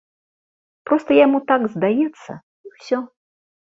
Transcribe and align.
Проста 0.89 1.11
яму 1.25 1.37
так 1.51 1.61
здаецца, 1.75 2.31
і 2.69 2.77
ўсё. 2.77 2.97